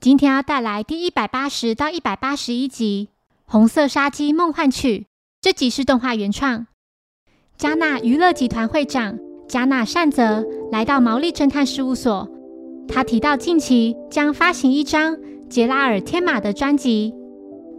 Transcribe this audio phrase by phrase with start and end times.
[0.00, 3.08] 今天要带来第一百八十到一百八十一集
[3.52, 4.98] 《红色杀机梦幻曲》。
[5.40, 6.68] 这集是动画原创。
[7.56, 12.30] 加纳娱乐集团会长加纳善泽来到毛利侦探事务所，
[12.86, 15.18] 他提到近期将发行一张
[15.50, 17.12] 杰拉尔天马的专辑，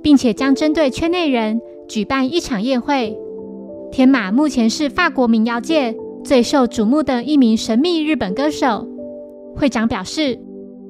[0.03, 3.17] 并且将针对圈内人举办一场宴会。
[3.93, 5.95] 天马目前是法国民谣界
[6.25, 8.85] 最受瞩目的一名神秘日本歌手。
[9.55, 10.37] 会长表示。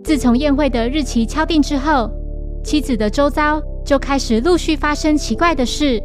[0.04, 2.09] 自从宴会的日期敲定之后，
[2.63, 6.02] 妻子的周遭就开始陆续发生奇怪的事，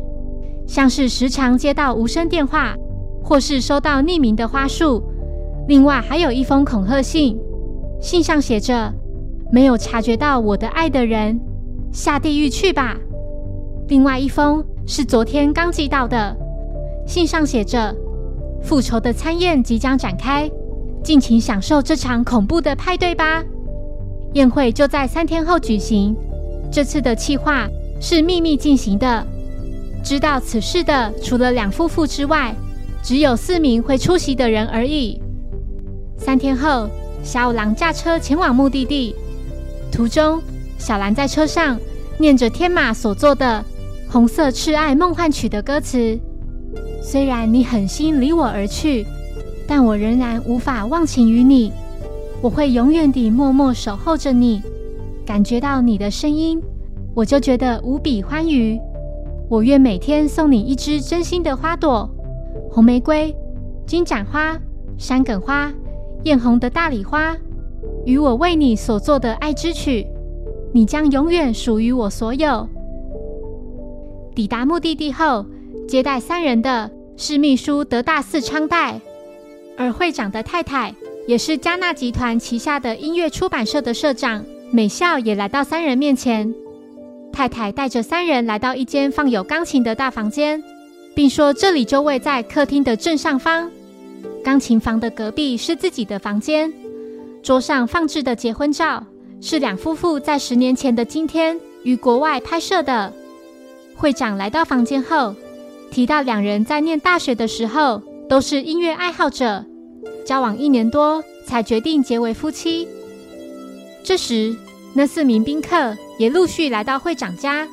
[0.66, 2.76] 像是时常接到无声电话，
[3.22, 5.02] 或是收到匿名的花束。
[5.68, 7.38] 另外还有一封恐吓信，
[8.00, 8.92] 信上写着
[9.50, 11.40] ：“没有察觉到我的爱的人，
[11.90, 12.98] 下地狱去吧。”
[13.88, 16.36] 另外一封是昨天刚寄到的，
[17.06, 17.94] 信上写着
[18.60, 20.50] ：“复仇的餐宴即将展开，
[21.02, 23.42] 尽情享受这场恐怖的派对吧。”
[24.34, 26.14] 宴会就在三天后举行。
[26.70, 27.68] 这次的计划
[28.00, 29.26] 是秘密进行的。
[30.02, 32.54] 知道此事的除了两夫妇之外，
[33.02, 35.20] 只有四名会出席的人而已。
[36.18, 36.88] 三天后，
[37.22, 39.14] 小五郎驾车前往目的地。
[39.90, 40.42] 途中，
[40.78, 41.78] 小兰在车上
[42.18, 43.64] 念着天马所作的
[44.12, 46.18] 《红色赤爱梦幻曲》的歌词。
[47.00, 49.06] 虽然你狠心离我而去，
[49.66, 51.72] 但我仍然无法忘情于你。
[52.44, 54.60] 我会永远地默默守候着你，
[55.24, 56.62] 感觉到你的声音，
[57.14, 58.78] 我就觉得无比欢愉。
[59.48, 62.06] 我愿每天送你一支真心的花朵，
[62.70, 63.34] 红玫瑰、
[63.86, 64.60] 金盏花、
[64.98, 65.72] 山梗花、
[66.24, 67.34] 艳红的大礼花，
[68.04, 70.06] 与我为你所做的爱之曲，
[70.70, 72.68] 你将永远属于我所有。
[74.34, 75.46] 抵达目的地后，
[75.88, 79.00] 接待三人的是秘书德大寺昌代，
[79.78, 80.94] 而会长的太太。
[81.26, 86.54] 也是加纳集团旗下的音乐出版社的社长美笑也来到三人面前。
[87.32, 90.62] 太太带着三人来到一间放有钢琴的大房间，
[91.14, 93.70] 并说这里就位在客厅的正上方。
[94.44, 96.72] 钢琴房的隔壁是自己的房间。
[97.42, 99.04] 桌上放置的结婚照
[99.40, 103.12] 是两夫妇在十年前的今天于国外拍摄的。
[103.96, 105.34] 会长来到房间后，
[105.90, 109.64] 提到两人在念大学的时候都是音乐爱好者。
[110.24, 112.88] 交往一年多，才决定结为夫妻。
[114.02, 114.54] 这时，
[114.94, 117.68] 那四名宾客也陆续来到会长家。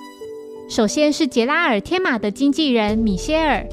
[0.70, 3.66] 首先是杰拉尔天马的经纪人米歇尔，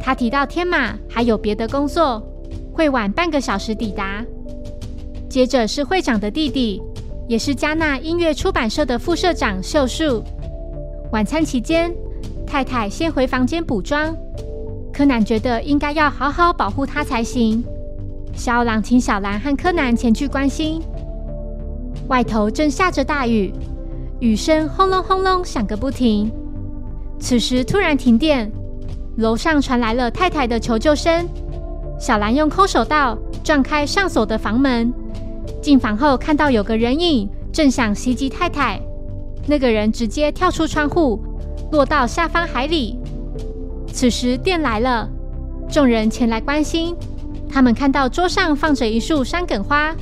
[0.00, 2.22] 他提到天马还有别的工作，
[2.72, 4.24] 会晚半个小时抵达。
[5.28, 6.80] 接着是会长的弟弟，
[7.28, 10.22] 也是加纳音乐出版社的副社长秀树。
[11.12, 11.94] 晚餐期间，
[12.46, 14.16] 太太先回房间补妆。
[14.92, 17.64] 柯南觉得应该要好好保护她才行。
[18.38, 20.80] 小狼请小兰和柯南前去关心。
[22.06, 23.52] 外头正下着大雨，
[24.20, 26.30] 雨声轰隆轰隆响个不停。
[27.18, 28.48] 此时突然停电，
[29.16, 31.28] 楼上传来了太太的求救声。
[31.98, 34.94] 小兰用空手道撞开上锁的房门，
[35.60, 38.80] 进房后看到有个人影正想袭击太太，
[39.48, 41.20] 那个人直接跳出窗户，
[41.72, 42.96] 落到下方海里。
[43.92, 45.10] 此时电来了，
[45.68, 46.94] 众人前来关心。
[47.48, 49.94] 他们看到桌上放着一束山梗花，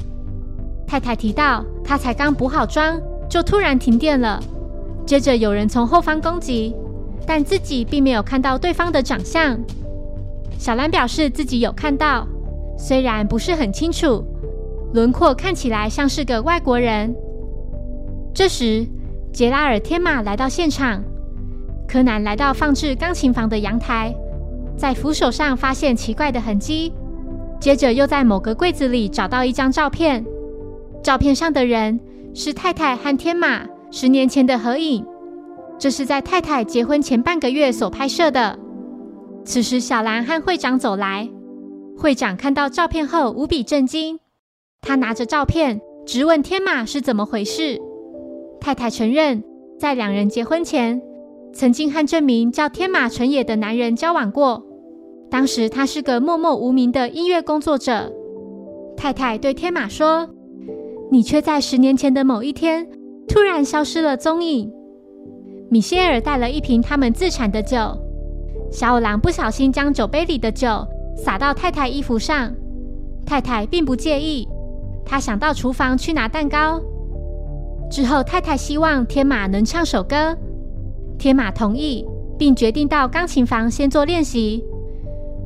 [0.87, 4.43] 太太提到她才刚补好妆，就突然停电了。
[5.07, 6.75] 接着有人从后方攻击，
[7.27, 9.59] 但自己并没有看到对方的长相。
[10.59, 12.27] 小兰表示自己有看到，
[12.77, 14.25] 虽然不是很清楚，
[14.93, 17.15] 轮廓看起来像是个外国人。
[18.35, 18.87] 这时，
[19.33, 21.03] 杰拉尔天马来到现场，
[21.87, 24.15] 柯南来到放置钢琴房的阳台，
[24.77, 26.93] 在扶手上发现奇怪的痕迹。
[27.61, 30.25] 接着又在某个柜子里找到一张照片，
[31.03, 31.99] 照片上的人
[32.35, 35.05] 是太太和天马十年前的合影，
[35.79, 38.59] 这是在太太结婚前半个月所拍摄的。
[39.45, 41.29] 此时，小兰和会长走来，
[41.97, 44.19] 会长看到照片后无比震惊，
[44.83, 47.81] 他拿着照片直问天马是怎么回事。
[48.61, 49.43] 太太承认，
[49.79, 51.01] 在两人结婚前，
[51.55, 54.66] 曾经和这名叫天马纯也的男人交往过。
[55.31, 58.13] 当时他是个默默无名的音乐工作者。
[58.97, 60.29] 太太对天马说
[61.11, 62.89] ：“你却在十年前的某一天
[63.29, 64.73] 突然消失了踪影。”
[65.69, 67.77] 米歇尔带了一瓶他们自产的酒，
[68.71, 70.69] 小五郎不小心将酒杯里的酒
[71.17, 72.55] 洒到太太衣服上，
[73.27, 74.49] 太太并不介意。
[75.05, 76.81] 他想到厨房去拿蛋糕。
[77.91, 80.37] 之后，太太希望天马能唱首歌，
[81.19, 82.07] 天马同意，
[82.39, 84.65] 并决定到钢琴房先做练习。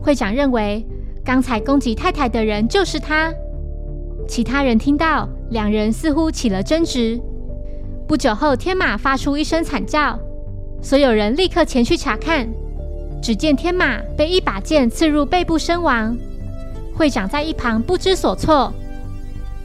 [0.00, 0.84] 会长认为，
[1.24, 3.32] 刚才攻击太太的人就是他。
[4.26, 7.20] 其他人听到，两人似乎起了争执。
[8.06, 10.18] 不久后，天马发出一声惨叫，
[10.82, 12.48] 所有人立刻前去查看。
[13.22, 16.16] 只见天马被一把剑刺入背部身亡，
[16.94, 18.72] 会长在一旁不知所措。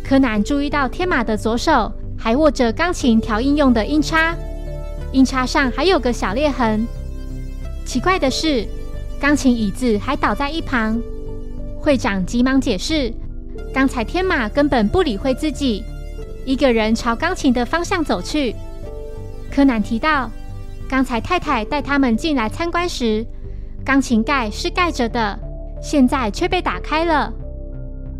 [0.04, 4.36] 柯南注意到天马的左手还握着钢琴调音用的音叉，
[5.12, 6.86] 音叉上还有个小裂痕。
[7.86, 8.68] 奇怪的是，
[9.26, 11.02] 钢琴椅子还倒在一旁。
[11.80, 13.12] 会长急忙解释，
[13.74, 15.84] 刚才天马根本不理会自己，
[16.46, 18.56] 一个人朝钢琴的方向走去。
[19.50, 20.30] 柯南提到，
[20.88, 23.26] 刚才太太带他们进来参观时。
[23.84, 25.40] 钢琴盖是盖着的，
[25.82, 27.34] 现在却被打开了。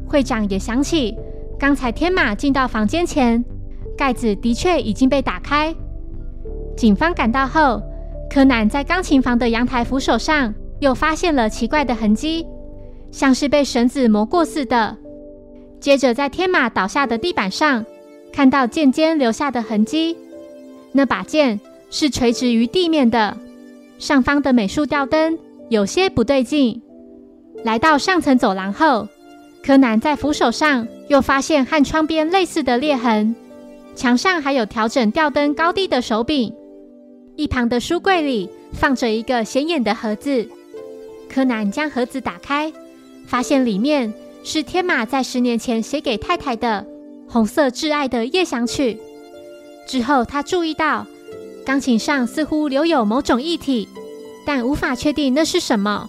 [0.08, 1.16] 会长也想起，
[1.60, 3.46] 刚才天马进到房间前，
[3.96, 5.72] 盖子的确已经被打开。
[6.76, 7.80] 警方赶到后，
[8.28, 12.46] 柯南在钢琴房的阳台扶手上又发现了奇怪的痕迹，
[13.12, 14.98] 像是被绳子磨过似的。
[15.80, 17.86] 接着，在天马倒下的地板上，
[18.32, 20.18] 看到剑尖留下的痕迹，
[20.92, 23.38] 那把剑是垂直于地面的。
[23.98, 25.38] 上方的美术吊灯。
[25.70, 26.80] 有些不对劲。
[27.64, 29.08] 来到上层走廊后，
[29.64, 33.36] 柯南在扶手上又发现和窗边类似的裂痕，
[33.96, 36.54] 墙上还有调整吊灯高低的手柄。
[37.36, 40.48] 一旁的书柜里放着一个显眼的盒子。
[41.30, 42.72] 柯南将盒子打开，
[43.26, 44.14] 发现里面
[44.44, 46.86] 是天马在十年前写给太太的
[47.28, 48.98] 红色挚爱的夜想曲。
[49.88, 51.06] 之后，他注意到
[51.66, 53.88] 钢琴上似乎留有某种液体。
[54.48, 56.08] 但无法确定那是什么。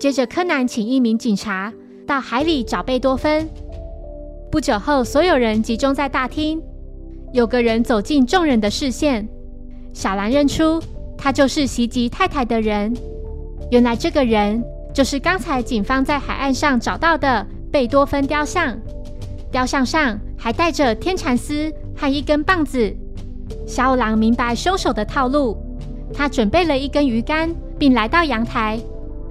[0.00, 1.72] 接着，柯南请一名警察
[2.04, 3.48] 到海里找贝多芬。
[4.50, 6.60] 不久后，所有人集中在大厅。
[7.32, 9.28] 有个人走进众人的视线，
[9.92, 10.82] 小兰认出
[11.16, 12.92] 他就是袭击太太的人。
[13.72, 18.78] 原来，这个人就是刚才警方在海岸上找到的贝多芬雕像。
[19.50, 22.94] 雕像上还带着天蚕丝和一根棒子。
[23.66, 25.56] 小五郎明白凶手的套路。
[26.12, 28.78] 他准备了一根鱼竿，并来到阳台，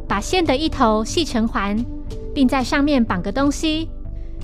[0.08, 1.78] 把线的一头系成环，
[2.34, 3.88] 并在上面绑个东西。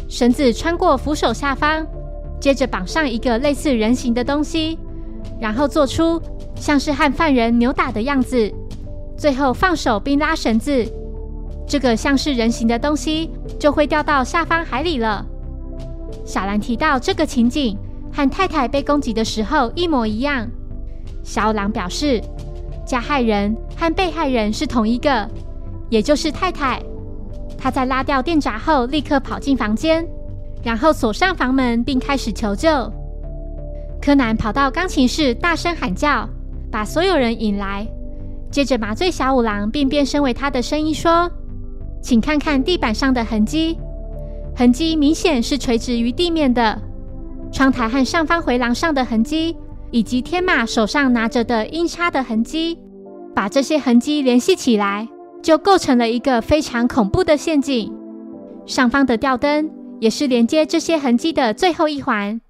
[0.07, 1.83] 绳子穿过扶手下方，
[2.39, 4.77] 接着绑上一个类似人形的东西，
[5.41, 6.21] 然后做出
[6.53, 8.53] 像是和犯人扭打的样子。
[9.17, 10.85] 最后放手并拉绳子，
[11.67, 15.25] 这个像是人形的东西就会掉到下方海里了。
[16.23, 17.77] 小兰提到这个情景
[18.13, 20.47] 和太太被攻击的时候一模一样。
[21.23, 22.21] 小狼表示，
[22.85, 25.27] 加害人和被害人是同一个，
[25.89, 26.81] 也就是太太。
[27.57, 30.07] 他在拉掉电闸后，立刻跑进房间，
[30.63, 32.69] 然后锁上房门，并开始求救。
[33.99, 36.29] 柯南跑到钢琴室，大声喊叫，
[36.71, 37.85] 把所有人引来。
[38.57, 41.31] 接着麻醉小五郎，并变身为他的声音说
[42.01, 43.77] ：“请看看地板上的痕迹，
[44.55, 46.81] 痕迹明显是垂直于地面的。
[47.51, 49.55] 窗台和上方回廊上的痕迹。”
[49.91, 52.79] 以及天马手上拿着的音叉的痕迹，
[53.35, 55.07] 把这些痕迹联系起来，
[55.43, 57.93] 就构成了一个非常恐怖的陷阱。
[58.65, 59.69] 上方的吊灯
[59.99, 62.41] 也是连接这些痕迹的最后一环。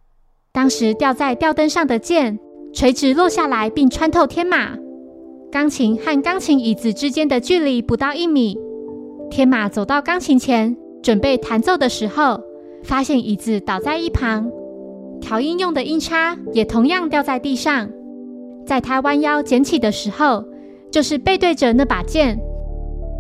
[0.53, 2.39] 当时吊在吊灯上的剑
[2.73, 4.86] 垂直落下来，并穿透天马。
[5.57, 8.55] 钢琴和钢琴椅子之间的距离不到一米。
[9.27, 12.39] 天马走到钢琴前，准备弹奏的时候，
[12.83, 14.51] 发现椅子倒在一旁。
[15.19, 17.89] 调音用的音叉也同样掉在地上，
[18.67, 20.45] 在他弯腰捡起的时候，
[20.91, 22.39] 就是背对着那把剑。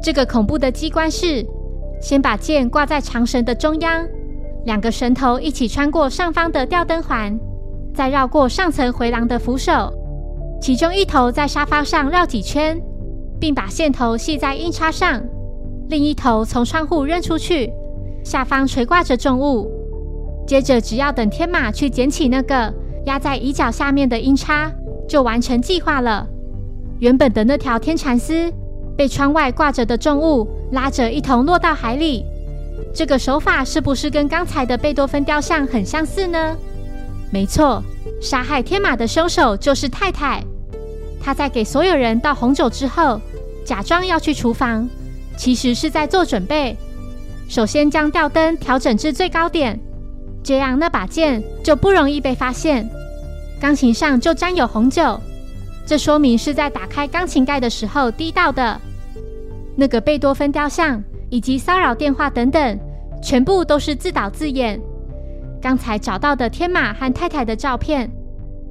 [0.03, 1.43] 这个恐怖的机关是：
[1.99, 4.07] 先把剑挂在长绳的中央，
[4.63, 7.35] 两个绳头一起穿过上方的吊灯环，
[7.95, 9.91] 再绕过上层回廊的扶手，
[10.59, 12.81] 其中一头在沙发上绕几圈，
[13.39, 15.23] 并把线头系在音叉上，
[15.89, 17.71] 另一头从窗户扔出去，
[18.23, 19.71] 下方垂挂着重物。
[20.47, 22.73] 接着，只要等天马去捡起那个
[23.05, 24.71] 压在椅脚下面的音叉，
[25.07, 26.27] 就完成计划了。
[26.99, 28.51] 原本的那条天蚕丝
[28.97, 32.25] 被窗外挂着的重物拉着一同落到海里。
[32.93, 36.57] 这个手法是不是跟刚才的贝多芬雕像很相似呢？
[37.29, 37.83] 没错，
[38.21, 40.43] 杀害天马的凶手就是太太。
[41.21, 43.19] 他在给所有人倒红酒之后，
[43.65, 44.89] 假装要去厨房，
[45.37, 46.77] 其实是在做准备。
[47.49, 49.77] 首先将吊灯调整至最高点。
[50.41, 52.89] 这样，那把剑就不容易被发现。
[53.59, 55.19] 钢琴上就沾有红酒，
[55.85, 58.79] 这说明是在打开钢琴盖的时候滴到的。
[59.75, 62.79] 那个贝多芬雕像以及骚扰电话等等，
[63.21, 64.79] 全部都是自导自演。
[65.67, 68.09] 刚才找到的天马和太太的照片，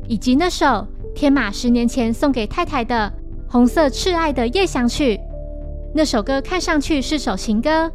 [0.09, 3.13] 以及那首天马十年前送给太太的
[3.47, 5.21] 红色挚爱的夜想曲，
[5.95, 7.93] 那首歌看上去是首情歌，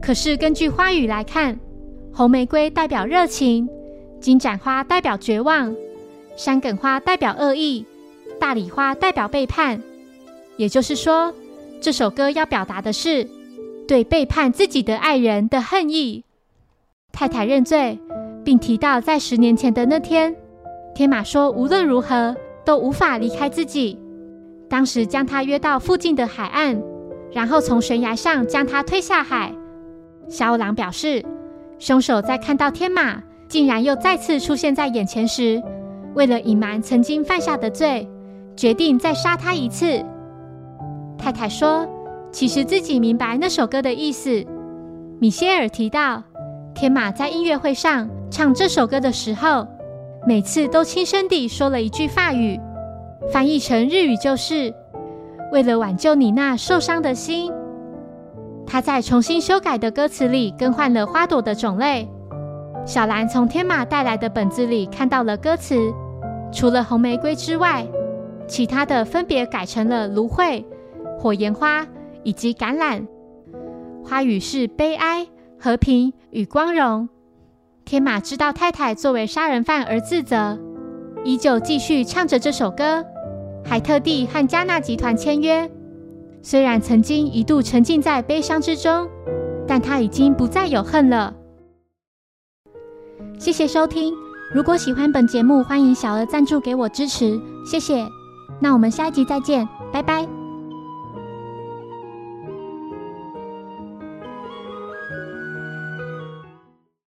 [0.00, 1.60] 可是根据花语来看。
[2.14, 3.68] 红玫瑰代表热情，
[4.22, 5.76] 金盏花代表绝望，
[6.34, 7.84] 山梗花代表恶意，
[8.40, 9.82] 大礼花代表背叛。
[10.56, 11.34] 也就是说，
[11.78, 13.28] 这首歌要表达的是
[13.86, 16.24] 对背叛自己的爱人的恨意。
[17.12, 17.98] 太太认罪，
[18.44, 20.34] 并提到在十年前的那天，
[20.94, 23.98] 天马说无论如何都无法离开自己。
[24.68, 26.80] 当时将他约到附近的海岸，
[27.32, 29.52] 然后从悬崖上将他推下海。
[30.28, 31.24] 小五郎表示，
[31.78, 35.62] 凶手在看到天马竟然又再次出现在眼前时，
[36.14, 38.08] 为了隐瞒曾经犯下的罪，
[38.56, 40.04] 决定再杀他一次。
[41.18, 41.86] 太太说，
[42.30, 44.44] 其实自己明白那首歌的意思。
[45.18, 46.22] 米歇尔提到。
[46.72, 49.66] 天马在音乐会上唱这首歌的时候，
[50.26, 52.58] 每次都轻声地说了一句法语，
[53.32, 54.72] 翻译成日语就是
[55.52, 57.52] “为了挽救你那受伤的心”。
[58.66, 62.08] 他在重新修改的歌词里更换了花朵的种类。
[62.86, 65.92] 小兰从天马带来的本子里看到了歌词，
[66.52, 67.86] 除了红玫瑰之外，
[68.46, 70.64] 其他的分别改成了芦荟、
[71.18, 71.86] 火焰花
[72.22, 73.04] 以及橄榄。
[74.04, 75.26] 花语是悲哀。
[75.62, 77.06] 和平与光荣。
[77.90, 80.56] 天马知道太太作为杀人犯而自责，
[81.24, 83.04] 依旧继续唱着这首歌，
[83.64, 85.68] 还特地和加纳集团签约。
[86.40, 89.08] 虽然曾经一度沉浸在悲伤之中，
[89.66, 91.34] 但他已经不再有恨了。
[93.40, 94.14] 谢谢收听，
[94.54, 98.06] 如果喜欢本节目，欢迎小额赞助给我支持，谢谢。
[98.60, 100.39] 那我们下一集再见，拜拜。